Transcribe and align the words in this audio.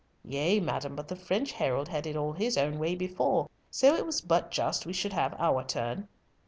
"Yea, 0.25 0.59
madam, 0.59 0.95
but 0.95 1.07
the 1.09 1.15
French 1.15 1.51
herald 1.51 1.87
had 1.87 2.07
it 2.07 2.15
all 2.15 2.33
his 2.33 2.57
own 2.57 2.79
way 2.79 2.95
before. 2.95 3.47
So 3.69 3.93
it 3.95 4.03
was 4.03 4.19
but 4.19 4.49
just 4.49 4.83
we 4.87 4.93
should 4.93 5.13
have 5.13 5.35
our 5.39 5.63
turn." 5.63 6.07